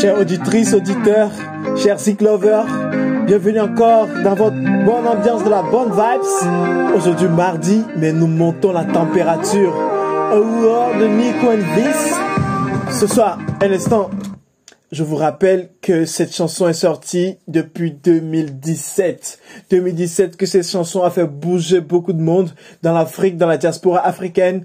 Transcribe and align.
Chers 0.00 0.18
auditrices, 0.18 0.74
auditeurs, 0.74 1.30
chers 1.76 1.98
cyclovers, 1.98 2.66
bienvenue 3.26 3.60
encore 3.60 4.06
dans 4.22 4.34
votre 4.34 4.56
bonne 4.56 5.06
ambiance 5.06 5.42
de 5.42 5.48
la 5.48 5.62
bonne 5.62 5.90
vibes. 5.90 6.94
Aujourd'hui 6.94 7.28
mardi, 7.28 7.82
mais 7.96 8.12
nous 8.12 8.26
montons 8.26 8.72
la 8.72 8.84
température. 8.84 9.72
Award 10.32 10.98
de 11.00 11.06
Nico 11.06 11.46
and. 11.50 12.90
Ce 12.90 13.06
soir, 13.06 13.38
un 13.62 13.72
instant, 13.72 14.10
je 14.92 15.02
vous 15.02 15.16
rappelle 15.16 15.70
que 15.82 16.04
cette 16.04 16.34
chanson 16.34 16.68
est 16.68 16.72
sortie 16.72 17.38
depuis 17.48 17.90
2017. 17.90 19.40
2017 19.70 20.36
que 20.36 20.46
cette 20.46 20.68
chanson 20.68 21.02
a 21.02 21.10
fait 21.10 21.26
bouger 21.26 21.80
beaucoup 21.80 22.12
de 22.12 22.20
monde 22.20 22.50
dans 22.82 22.92
l'Afrique, 22.92 23.36
dans 23.36 23.48
la 23.48 23.56
diaspora 23.56 24.06
africaine, 24.06 24.64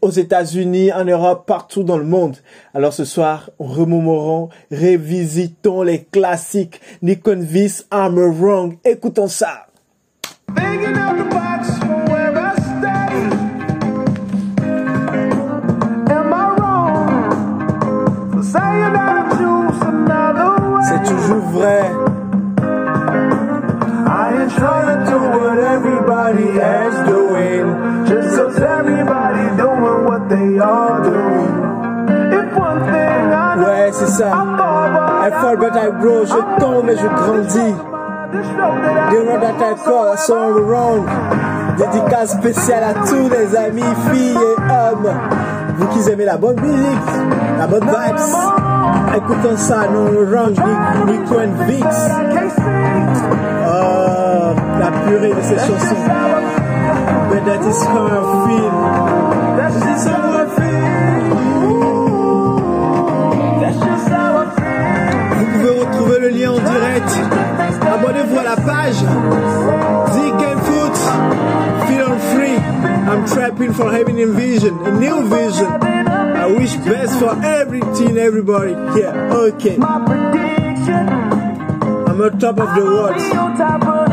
aux 0.00 0.10
États-Unis, 0.10 0.92
en 0.92 1.04
Europe, 1.04 1.44
partout 1.46 1.82
dans 1.82 1.98
le 1.98 2.04
monde. 2.04 2.36
Alors 2.72 2.92
ce 2.92 3.04
soir, 3.04 3.50
remémorons, 3.58 4.48
révisitons 4.70 5.82
les 5.82 6.04
classiques. 6.04 6.80
Nikon 7.02 7.40
Vis, 7.40 7.86
I'm 7.92 8.18
Wrong. 8.18 8.78
Écoutons 8.84 9.28
ça. 9.28 9.66
C'est 20.82 21.02
toujours 21.04 21.44
vrai. 21.52 21.82
I 24.06 24.32
ain't 24.40 24.50
trying 24.56 24.88
to 24.88 25.10
do 25.10 25.18
what 25.38 25.58
everybody 25.58 26.58
else 26.58 26.98
doing. 27.06 28.06
Just 28.06 28.36
cause 28.36 28.58
everybody 28.58 29.44
doing 29.56 30.04
what 30.06 30.28
they 30.30 30.58
are 30.58 31.02
doing. 31.02 31.50
If 32.32 32.56
one 32.56 32.80
thing 32.86 33.32
I 33.32 33.56
know, 33.56 33.66
Ouais, 33.66 33.90
c'est 33.92 34.06
ça. 34.06 34.32
I 34.32 35.30
fall 35.30 35.56
but 35.58 35.76
I 35.76 35.90
grow. 36.00 36.24
Je 36.24 36.40
tombe 36.58 36.88
et 36.88 36.96
je 36.96 37.06
grandis. 37.06 37.74
The 38.30 39.18
road 39.26 39.40
that 39.42 39.60
I 39.60 39.74
call, 39.84 40.16
so 40.16 40.36
I'm 40.36 40.66
wrong. 40.66 41.06
Dédicace 41.76 42.32
spéciale 42.32 42.84
à 42.84 42.94
tous 43.06 43.28
les 43.28 43.54
amis, 43.56 43.94
filles 44.10 44.36
et 44.36 44.56
hommes. 44.72 45.12
Vous 45.78 45.86
qui 45.86 46.10
aimez 46.10 46.24
la 46.24 46.36
bonne 46.36 46.60
musique, 46.60 47.08
la 47.58 47.66
bonne 47.68 47.84
vibes. 47.84 49.16
Écoutons 49.16 49.56
ça, 49.56 49.86
non 49.92 50.06
wrong, 50.26 50.56
Nico 51.06 51.38
and 51.38 51.54
Vix. 51.66 51.86
Oh, 53.66 54.54
la 54.80 54.90
purée 54.90 55.32
de 55.34 55.40
ces 55.40 55.56
chansons. 55.56 56.04
But 57.30 57.44
that 57.44 57.62
is 57.68 57.84
how. 57.84 58.08
Vous 65.36 65.46
pouvez 65.52 65.70
retrouver 65.80 66.18
le 66.20 66.28
lien 66.28 66.50
en 66.50 66.58
direct. 66.58 67.10
Abonnez-vous 67.94 68.38
à 68.38 68.42
la 68.42 68.56
page. 68.56 69.04
Trapping 73.32 73.72
for 73.72 73.90
having 73.90 74.20
a 74.22 74.26
vision, 74.26 74.76
a 74.78 74.92
new 74.98 75.26
vision. 75.28 75.66
I 75.66 76.46
wish 76.46 76.74
best 76.76 77.18
for 77.18 77.36
everything, 77.44 78.16
everybody. 78.18 78.72
Yeah, 79.00 79.34
okay. 79.34 79.76
I'm 79.76 80.06
on 82.20 82.38
top 82.38 82.58
of 82.58 82.74
the 82.74 82.84
world. 82.84 83.14
Be 83.16 83.22
on 83.36 83.56
top 83.56 83.82
of 83.82 83.86
the 83.86 83.90
world. 83.90 84.07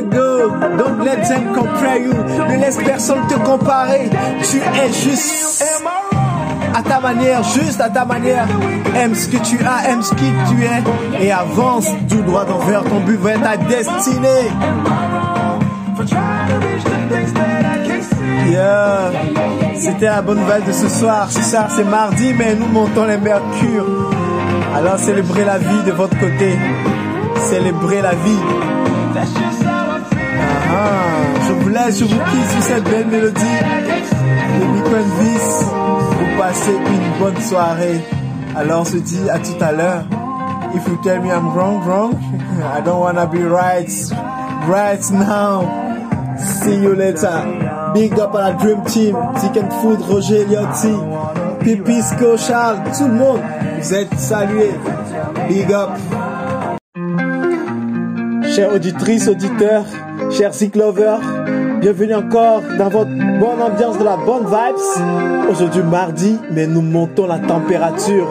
Go. 0.00 0.50
Don't 0.78 1.04
let 1.04 1.22
them 1.28 1.52
compare 1.54 1.98
you. 1.98 2.12
Ne 2.48 2.60
laisse 2.60 2.78
personne 2.78 3.26
te 3.28 3.34
comparer. 3.34 4.10
Tu 4.42 4.58
es 4.58 4.92
juste 4.92 5.64
à 6.74 6.82
ta 6.82 7.00
manière, 7.00 7.42
juste 7.42 7.80
à 7.80 7.90
ta 7.90 8.04
manière. 8.04 8.46
Aime 8.96 9.14
ce 9.14 9.28
que 9.28 9.36
tu 9.38 9.58
as, 9.64 9.90
aime 9.90 10.02
ce 10.02 10.14
qui 10.14 10.32
tu 10.48 10.64
es. 10.64 11.24
Et 11.24 11.32
avance 11.32 11.88
tout 12.08 12.22
droit 12.22 12.44
envers 12.44 12.84
ton 12.84 13.00
but 13.00 13.18
vers 13.20 13.40
ta 13.42 13.56
destinée. 13.56 14.50
Yeah. 18.48 19.12
C'était 19.76 20.06
la 20.06 20.22
bonne 20.22 20.38
nouvelle 20.40 20.64
de 20.64 20.72
ce 20.72 20.88
soir. 20.88 21.30
Ce 21.30 21.42
soir, 21.42 21.68
c'est 21.70 21.84
mardi, 21.84 22.32
mais 22.34 22.54
nous 22.54 22.66
montons 22.66 23.04
les 23.04 23.16
mercures. 23.16 23.86
Alors, 24.74 24.98
célébrez 24.98 25.44
la 25.44 25.58
vie 25.58 25.82
de 25.86 25.92
votre 25.92 26.18
côté. 26.18 26.58
Célébrez 27.50 28.02
la 28.02 28.12
vie. 28.12 29.51
Ah, 30.74 31.38
je 31.46 31.52
vous 31.52 31.68
laisse, 31.68 31.98
je 31.98 32.04
vous 32.04 32.16
quitte 32.16 32.50
sur 32.50 32.62
cette 32.62 32.84
belle 32.84 33.06
mélodie 33.06 33.40
de 33.40 34.64
Nico 34.74 34.88
and 34.88 35.20
Vis. 35.20 35.64
Vous 36.18 36.38
passez 36.38 36.70
une 36.72 37.18
bonne 37.18 37.40
soirée. 37.42 38.00
Alors, 38.56 38.80
on 38.80 38.84
se 38.84 38.96
dit 38.96 39.28
à 39.28 39.38
tout 39.38 39.62
à 39.62 39.72
l'heure. 39.72 40.04
If 40.74 40.88
you 40.88 40.98
tell 41.02 41.20
me 41.20 41.28
I'm 41.28 41.52
wrong, 41.54 41.82
wrong, 41.84 42.14
I 42.74 42.80
don't 42.80 43.00
wanna 43.00 43.26
be 43.26 43.42
right, 43.42 43.90
right 44.66 45.10
now. 45.10 45.68
See 46.38 46.76
you 46.76 46.94
later. 46.94 47.92
Big 47.92 48.18
up 48.18 48.34
à 48.34 48.40
la 48.40 48.52
Dream 48.52 48.82
Team, 48.84 49.14
Chicken 49.40 49.70
Food, 49.70 50.00
Roger 50.08 50.46
Liotti, 50.46 50.94
Pipisco, 51.60 52.38
Charles, 52.38 52.78
tout 52.96 53.06
le 53.06 53.12
monde. 53.14 53.40
Vous 53.78 53.94
êtes 53.94 54.18
salués. 54.18 54.72
Big 55.48 55.70
up. 55.70 55.90
Chers 58.54 58.72
auditrices, 58.72 59.28
auditeurs, 59.28 59.84
chers 60.32 60.54
cyclovers, 60.54 61.20
bienvenue 61.80 62.14
encore 62.14 62.62
dans 62.78 62.88
votre 62.88 63.10
bonne 63.10 63.60
ambiance 63.60 63.98
de 63.98 64.04
la 64.04 64.16
bonne 64.16 64.46
vibes. 64.46 65.50
Aujourd'hui 65.50 65.82
mardi, 65.82 66.38
mais 66.50 66.66
nous 66.66 66.80
montons 66.80 67.26
la 67.26 67.38
température. 67.38 68.26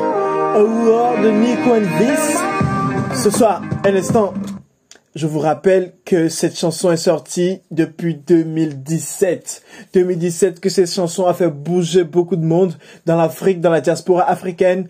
Award 0.55 1.23
de 1.23 1.29
Nico 1.29 1.75
and. 1.75 3.13
Ce 3.13 3.29
soir, 3.29 3.61
un 3.85 3.95
instant, 3.95 4.33
je 5.15 5.27
vous 5.27 5.39
rappelle 5.39 5.93
que 6.05 6.29
cette 6.29 6.57
chanson 6.57 6.91
est 6.91 6.97
sortie 6.97 7.59
depuis 7.69 8.15
2017. 8.15 9.63
2017 9.93 10.59
que 10.59 10.69
cette 10.69 10.91
chanson 10.91 11.25
a 11.25 11.33
fait 11.33 11.49
bouger 11.49 12.03
beaucoup 12.03 12.37
de 12.37 12.45
monde 12.45 12.73
dans 13.05 13.17
l'Afrique, 13.17 13.59
dans 13.59 13.69
la 13.69 13.81
diaspora 13.81 14.29
africaine, 14.29 14.87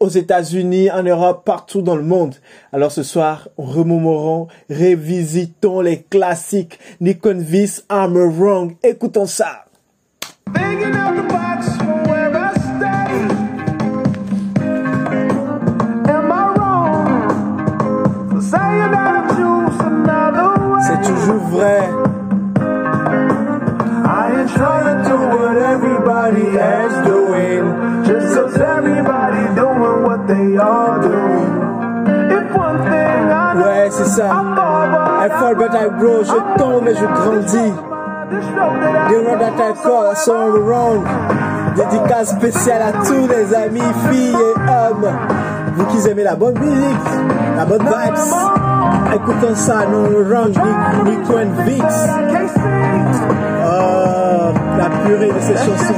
aux 0.00 0.08
États-Unis, 0.08 0.90
en 0.90 1.02
Europe, 1.02 1.44
partout 1.44 1.82
dans 1.82 1.96
le 1.96 2.02
monde. 2.02 2.34
Alors 2.72 2.92
ce 2.92 3.02
soir, 3.02 3.48
remémorons, 3.58 4.48
révisitons 4.70 5.80
les 5.80 6.02
classiques. 6.02 6.78
Nikon 7.00 7.38
Vis, 7.38 7.84
I'm 7.90 8.16
Wrong. 8.16 8.74
Écoutons 8.82 9.26
ça. 9.26 9.66
C'est 20.80 21.02
toujours 21.02 21.44
vrai. 21.50 21.80
I 24.04 24.40
ain't 24.40 24.50
trying 24.54 24.86
to 24.86 25.04
do 25.06 25.16
what 25.36 25.56
everybody 25.58 26.46
else 26.58 26.96
doing. 27.06 28.04
Just 28.06 28.32
so 28.32 28.46
everybody 28.46 29.42
doing 29.54 30.02
what 30.02 30.26
they 30.26 30.56
are 30.56 30.98
doing. 31.02 31.50
If 32.30 32.54
one 32.56 32.78
thing 32.84 33.30
I 33.30 33.54
know, 33.54 33.64
Ouais, 33.64 33.90
c'est 33.90 34.06
ça. 34.06 34.30
I 34.30 35.28
fall, 35.28 35.54
but 35.54 35.74
I 35.74 35.88
grow. 35.98 36.24
Je 36.24 36.38
tombe 36.56 36.88
et 36.88 36.94
je 36.94 37.04
grandis. 37.04 37.74
this 38.30 38.44
road 38.56 38.80
that 38.82 38.96
I 38.96 39.36
that 39.38 39.60
I 39.60 39.72
call, 39.82 40.14
wrong. 40.60 41.37
Dédicace 41.76 42.30
spéciale 42.30 42.82
à 42.82 42.92
tous 43.04 43.26
les 43.28 43.54
amis, 43.54 43.80
filles 44.10 44.34
et 44.34 44.54
hommes. 44.70 45.08
Vous 45.76 45.84
qui 45.86 46.08
aimez 46.08 46.24
la 46.24 46.34
bonne 46.34 46.58
musique, 46.58 47.08
la 47.56 47.64
bonne 47.64 47.82
vibes. 47.82 49.14
Écoutons 49.14 49.54
ça, 49.54 49.86
non 49.90 50.08
wrong, 50.28 50.54
Nico 51.04 51.38
and 51.38 51.64
Vix. 51.64 51.84
Oh, 53.64 54.52
la 54.78 54.90
purée 55.04 55.32
de 55.32 55.40
ces 55.40 55.56
chansons. 55.56 55.94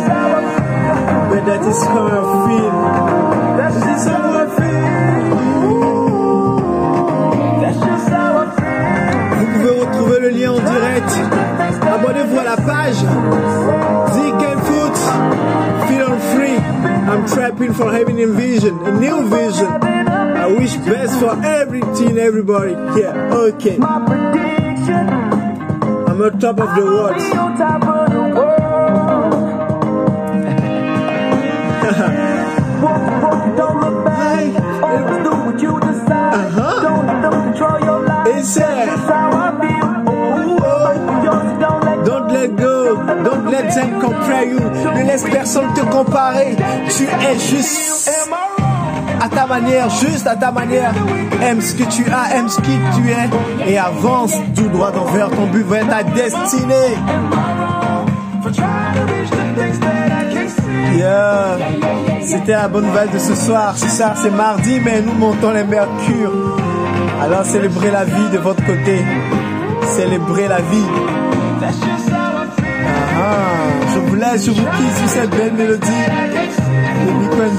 But 1.30 1.44
that 1.46 1.62
is 1.68 1.84
how 1.84 2.06
I 2.06 2.20
feel. 2.46 2.72
That's 3.56 3.78
just 3.86 4.08
how 4.08 4.46
feel. 4.56 4.70
Vous 9.38 9.46
pouvez 9.46 9.74
retrouver 9.80 10.18
le 10.20 10.28
lien 10.30 10.50
en 10.50 10.58
direct. 10.58 11.10
Abonnez-vous 11.82 12.38
à 12.38 12.44
la 12.44 12.56
page. 12.56 13.04
prepping 17.40 17.74
for 17.74 17.90
having 17.90 18.22
a 18.22 18.26
vision, 18.26 18.78
a 18.80 19.00
new 19.00 19.26
vision. 19.30 19.64
I 19.66 20.46
wish 20.48 20.76
best 20.76 21.18
for 21.18 21.42
every 21.42 21.80
teen, 21.96 22.18
everybody 22.18 22.72
Yeah, 23.00 23.32
Okay. 23.32 23.78
I'm 26.10 26.20
on 26.20 26.38
top 26.38 26.60
of 26.60 26.74
the 26.76 26.84
world. 26.84 28.09
Don't 42.56 43.50
let 43.50 43.70
them 43.74 44.00
compare 44.00 44.44
you. 44.44 44.60
Ne 44.94 45.06
laisse 45.06 45.24
personne 45.24 45.72
te 45.74 45.80
comparer. 45.82 46.56
Tu 46.88 47.04
es 47.04 47.38
juste 47.38 48.10
à 49.20 49.28
ta 49.28 49.46
manière, 49.46 49.88
juste 49.90 50.26
à 50.26 50.36
ta 50.36 50.50
manière. 50.50 50.92
Aime 51.42 51.60
ce 51.60 51.74
que 51.74 51.84
tu 51.84 52.04
as, 52.10 52.36
aime 52.36 52.48
ce 52.48 52.60
qui 52.60 52.78
tu 52.96 53.10
es 53.10 53.70
et 53.70 53.78
avance 53.78 54.34
tout 54.54 54.68
droit 54.68 54.92
envers 54.96 55.30
ton 55.30 55.46
but 55.46 55.66
vers 55.66 55.88
ta 55.88 56.02
destinée. 56.02 56.96
Yeah. 60.96 61.58
C'était 62.26 62.52
la 62.52 62.68
bonne 62.68 62.86
nouvelle 62.86 63.10
de 63.10 63.18
ce 63.18 63.34
soir. 63.34 63.76
Ce 63.76 63.88
soir 63.88 64.14
c'est 64.16 64.30
mardi, 64.30 64.80
mais 64.84 65.00
nous 65.02 65.14
montons 65.14 65.52
les 65.52 65.64
mercures. 65.64 66.32
Alors 67.22 67.44
célébrez 67.44 67.90
la 67.90 68.04
vie 68.04 68.30
de 68.32 68.38
votre 68.38 68.64
côté. 68.64 69.04
Célébrez 69.82 70.48
la 70.48 70.60
vie. 70.60 72.09
Ah, 72.86 73.92
je 73.94 73.98
vous 73.98 74.14
laisse, 74.14 74.44
je 74.46 74.50
vous 74.50 74.56
quitte 74.56 74.96
sur 74.96 75.08
cette 75.08 75.30
belle 75.30 75.52
mélodie 75.52 75.88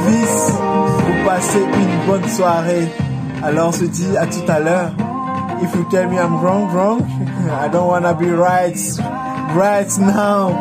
Vis. 0.08 0.52
Vous 0.52 1.26
passez 1.26 1.60
une 1.60 2.08
bonne 2.08 2.28
soirée. 2.30 2.88
Alors 3.44 3.70
on 3.70 3.72
se 3.72 3.86
dit 3.86 4.16
à 4.18 4.28
tout 4.28 4.44
à 4.48 4.60
l'heure. 4.60 4.92
If 5.62 5.76
you 5.76 5.86
tell 5.90 6.08
me 6.08 6.18
I'm 6.18 6.40
wrong, 6.42 6.72
wrong, 6.72 7.02
I 7.50 7.68
don't 7.68 7.88
wanna 7.88 8.14
be 8.14 8.30
right, 8.30 8.78
right 9.56 9.98
now. 10.00 10.56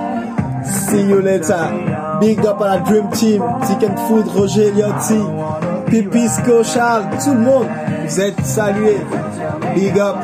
See 0.65 1.03
you 1.03 1.21
later. 1.21 2.19
Big 2.21 2.45
up 2.47 2.61
à 2.61 2.69
la 2.69 2.79
Dream 2.79 3.09
Team, 3.11 3.43
Chicken 3.67 3.97
Food, 3.97 4.29
Roger 4.29 4.71
Liotti, 4.73 5.21
Pipisco, 5.87 6.63
Charles, 6.63 7.05
tout 7.23 7.33
le 7.33 7.41
monde. 7.41 7.67
Vous 8.07 8.21
êtes 8.21 8.45
salués. 8.45 9.01
Big 9.75 9.99
up. 9.99 10.17